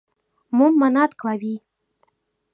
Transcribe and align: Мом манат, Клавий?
Мом 0.57 0.73
манат, 0.81 1.11
Клавий? 1.19 1.59